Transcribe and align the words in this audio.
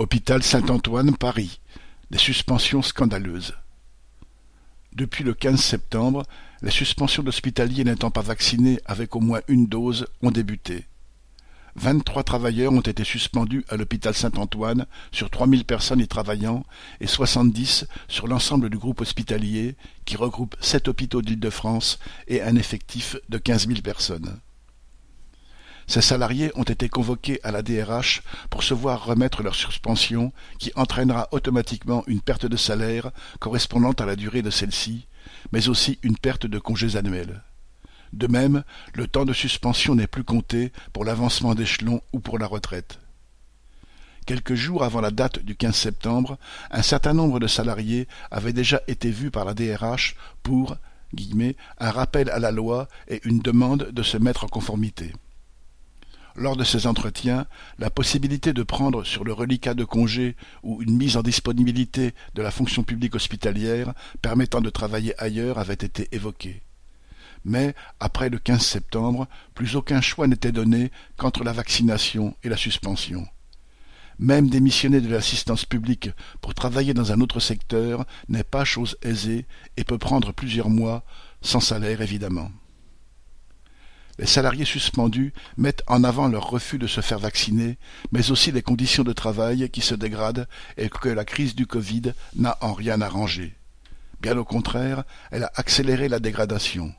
Hôpital 0.00 0.42
Saint-Antoine, 0.42 1.14
Paris, 1.14 1.60
des 2.10 2.16
suspensions 2.16 2.80
scandaleuses. 2.80 3.52
Depuis 4.94 5.24
le 5.24 5.34
quinze 5.34 5.60
septembre, 5.60 6.22
les 6.62 6.70
suspensions 6.70 7.22
d'hospitaliers 7.22 7.84
n'étant 7.84 8.10
pas 8.10 8.22
vaccinés 8.22 8.80
avec 8.86 9.14
au 9.14 9.20
moins 9.20 9.42
une 9.46 9.66
dose 9.66 10.06
ont 10.22 10.30
débuté. 10.30 10.86
Vingt-trois 11.76 12.24
travailleurs 12.24 12.72
ont 12.72 12.80
été 12.80 13.04
suspendus 13.04 13.66
à 13.68 13.76
l'hôpital 13.76 14.14
Saint-Antoine 14.14 14.86
sur 15.12 15.28
trois 15.28 15.46
mille 15.46 15.66
personnes 15.66 16.00
y 16.00 16.08
travaillant 16.08 16.64
et 17.02 17.06
soixante-dix 17.06 17.86
sur 18.08 18.26
l'ensemble 18.26 18.70
du 18.70 18.78
groupe 18.78 19.02
hospitalier 19.02 19.76
qui 20.06 20.16
regroupe 20.16 20.56
sept 20.60 20.88
hôpitaux 20.88 21.20
d'Île-de-France 21.20 21.98
et 22.26 22.40
un 22.40 22.56
effectif 22.56 23.16
de 23.28 23.36
quinze 23.36 23.66
mille 23.66 23.82
personnes. 23.82 24.40
Ces 25.90 26.02
salariés 26.02 26.52
ont 26.54 26.62
été 26.62 26.88
convoqués 26.88 27.40
à 27.42 27.50
la 27.50 27.62
DRH 27.62 28.22
pour 28.48 28.62
se 28.62 28.74
voir 28.74 29.06
remettre 29.06 29.42
leur 29.42 29.56
suspension 29.56 30.32
qui 30.60 30.70
entraînera 30.76 31.26
automatiquement 31.32 32.04
une 32.06 32.20
perte 32.20 32.46
de 32.46 32.56
salaire 32.56 33.10
correspondant 33.40 33.90
à 33.90 34.06
la 34.06 34.14
durée 34.14 34.42
de 34.42 34.50
celle-ci, 34.50 35.08
mais 35.50 35.68
aussi 35.68 35.98
une 36.04 36.16
perte 36.16 36.46
de 36.46 36.60
congés 36.60 36.94
annuels. 36.94 37.42
De 38.12 38.28
même, 38.28 38.62
le 38.94 39.08
temps 39.08 39.24
de 39.24 39.32
suspension 39.32 39.96
n'est 39.96 40.06
plus 40.06 40.22
compté 40.22 40.70
pour 40.92 41.04
l'avancement 41.04 41.56
d'échelon 41.56 42.02
ou 42.12 42.20
pour 42.20 42.38
la 42.38 42.46
retraite. 42.46 43.00
Quelques 44.26 44.54
jours 44.54 44.84
avant 44.84 45.00
la 45.00 45.10
date 45.10 45.40
du 45.40 45.56
15 45.56 45.74
septembre, 45.74 46.38
un 46.70 46.82
certain 46.82 47.14
nombre 47.14 47.40
de 47.40 47.48
salariés 47.48 48.06
avaient 48.30 48.52
déjà 48.52 48.80
été 48.86 49.10
vus 49.10 49.32
par 49.32 49.44
la 49.44 49.54
DRH 49.54 50.14
pour 50.44 50.76
guillemets, 51.16 51.56
un 51.80 51.90
rappel 51.90 52.30
à 52.30 52.38
la 52.38 52.52
loi 52.52 52.86
et 53.08 53.20
une 53.24 53.40
demande 53.40 53.90
de 53.90 54.02
se 54.04 54.18
mettre 54.18 54.44
en 54.44 54.48
conformité. 54.48 55.12
Lors 56.36 56.56
de 56.56 56.64
ces 56.64 56.86
entretiens, 56.86 57.46
la 57.78 57.90
possibilité 57.90 58.52
de 58.52 58.62
prendre 58.62 59.04
sur 59.04 59.24
le 59.24 59.32
reliquat 59.32 59.74
de 59.74 59.84
congé 59.84 60.36
ou 60.62 60.80
une 60.82 60.96
mise 60.96 61.16
en 61.16 61.22
disponibilité 61.22 62.14
de 62.34 62.42
la 62.42 62.50
fonction 62.50 62.82
publique 62.82 63.14
hospitalière 63.14 63.92
permettant 64.22 64.60
de 64.60 64.70
travailler 64.70 65.20
ailleurs 65.20 65.58
avait 65.58 65.74
été 65.74 66.08
évoquée. 66.12 66.62
Mais, 67.44 67.74
après 68.00 68.28
le 68.28 68.38
15 68.38 68.60
septembre, 68.60 69.26
plus 69.54 69.74
aucun 69.76 70.00
choix 70.00 70.26
n'était 70.26 70.52
donné 70.52 70.90
qu'entre 71.16 71.42
la 71.42 71.52
vaccination 71.52 72.36
et 72.44 72.48
la 72.48 72.56
suspension. 72.56 73.26
Même 74.18 74.50
démissionner 74.50 75.00
de 75.00 75.08
l'assistance 75.08 75.64
publique 75.64 76.10
pour 76.42 76.54
travailler 76.54 76.92
dans 76.92 77.10
un 77.10 77.22
autre 77.22 77.40
secteur 77.40 78.04
n'est 78.28 78.44
pas 78.44 78.64
chose 78.64 78.98
aisée 79.00 79.46
et 79.78 79.84
peut 79.84 79.96
prendre 79.96 80.32
plusieurs 80.32 80.68
mois, 80.68 81.02
sans 81.40 81.60
salaire 81.60 82.02
évidemment. 82.02 82.50
Les 84.20 84.26
salariés 84.26 84.66
suspendus 84.66 85.32
mettent 85.56 85.82
en 85.86 86.04
avant 86.04 86.28
leur 86.28 86.50
refus 86.50 86.76
de 86.76 86.86
se 86.86 87.00
faire 87.00 87.18
vacciner, 87.18 87.78
mais 88.12 88.30
aussi 88.30 88.52
les 88.52 88.60
conditions 88.60 89.02
de 89.02 89.14
travail 89.14 89.70
qui 89.70 89.80
se 89.80 89.94
dégradent 89.94 90.46
et 90.76 90.90
que 90.90 91.08
la 91.08 91.24
crise 91.24 91.54
du 91.54 91.66
Covid 91.66 92.12
n'a 92.36 92.58
en 92.60 92.74
rien 92.74 93.00
arrangé. 93.00 93.56
Bien 94.20 94.36
au 94.36 94.44
contraire, 94.44 95.04
elle 95.30 95.44
a 95.44 95.52
accéléré 95.54 96.10
la 96.10 96.18
dégradation. 96.18 96.92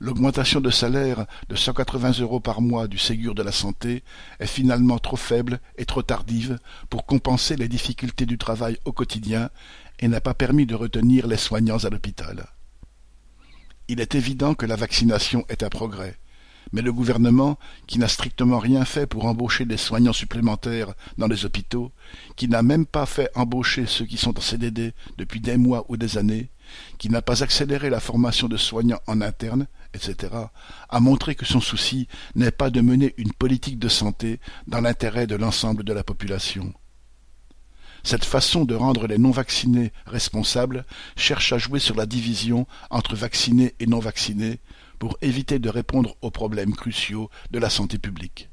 L'augmentation 0.00 0.62
de 0.62 0.70
salaire 0.70 1.26
de 1.50 1.54
180 1.54 2.20
euros 2.20 2.40
par 2.40 2.62
mois 2.62 2.88
du 2.88 2.96
Ségur 2.96 3.34
de 3.34 3.42
la 3.42 3.52
santé 3.52 4.02
est 4.40 4.46
finalement 4.46 4.98
trop 4.98 5.18
faible 5.18 5.60
et 5.76 5.84
trop 5.84 6.02
tardive 6.02 6.58
pour 6.88 7.04
compenser 7.04 7.56
les 7.56 7.68
difficultés 7.68 8.24
du 8.24 8.38
travail 8.38 8.78
au 8.86 8.92
quotidien 8.92 9.50
et 9.98 10.08
n'a 10.08 10.22
pas 10.22 10.32
permis 10.32 10.64
de 10.64 10.74
retenir 10.74 11.26
les 11.26 11.36
soignants 11.36 11.84
à 11.84 11.90
l'hôpital. 11.90 12.46
Il 13.88 14.00
est 14.00 14.14
évident 14.14 14.54
que 14.54 14.64
la 14.64 14.76
vaccination 14.76 15.44
est 15.50 15.62
un 15.62 15.68
progrès. 15.68 16.16
Mais 16.72 16.82
le 16.82 16.92
gouvernement, 16.92 17.58
qui 17.86 17.98
n'a 17.98 18.08
strictement 18.08 18.58
rien 18.58 18.84
fait 18.84 19.06
pour 19.06 19.26
embaucher 19.26 19.64
des 19.64 19.76
soignants 19.76 20.12
supplémentaires 20.12 20.94
dans 21.18 21.26
les 21.26 21.44
hôpitaux, 21.44 21.92
qui 22.36 22.48
n'a 22.48 22.62
même 22.62 22.86
pas 22.86 23.06
fait 23.06 23.30
embaucher 23.34 23.86
ceux 23.86 24.06
qui 24.06 24.16
sont 24.16 24.38
en 24.38 24.42
CDD 24.42 24.92
depuis 25.18 25.40
des 25.40 25.56
mois 25.56 25.84
ou 25.88 25.96
des 25.96 26.18
années, 26.18 26.50
qui 26.98 27.10
n'a 27.10 27.22
pas 27.22 27.42
accéléré 27.42 27.90
la 27.90 28.00
formation 28.00 28.48
de 28.48 28.56
soignants 28.56 29.00
en 29.06 29.20
interne, 29.20 29.66
etc., 29.94 30.32
a 30.88 31.00
montré 31.00 31.34
que 31.34 31.44
son 31.44 31.60
souci 31.60 32.08
n'est 32.34 32.50
pas 32.50 32.70
de 32.70 32.80
mener 32.80 33.14
une 33.18 33.32
politique 33.32 33.78
de 33.78 33.88
santé 33.88 34.40
dans 34.66 34.80
l'intérêt 34.80 35.26
de 35.26 35.36
l'ensemble 35.36 35.84
de 35.84 35.92
la 35.92 36.04
population. 36.04 36.72
Cette 38.04 38.24
façon 38.24 38.64
de 38.64 38.74
rendre 38.74 39.06
les 39.06 39.18
non-vaccinés 39.18 39.92
responsables 40.06 40.84
cherche 41.16 41.52
à 41.52 41.58
jouer 41.58 41.78
sur 41.78 41.94
la 41.94 42.06
division 42.06 42.66
entre 42.90 43.14
vaccinés 43.14 43.74
et 43.78 43.86
non-vaccinés 43.86 44.60
pour 44.98 45.16
éviter 45.20 45.58
de 45.58 45.68
répondre 45.68 46.16
aux 46.20 46.30
problèmes 46.30 46.74
cruciaux 46.74 47.30
de 47.50 47.58
la 47.58 47.70
santé 47.70 47.98
publique. 47.98 48.48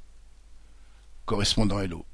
Correspondant 1.26 1.80
Hello. 1.80 2.06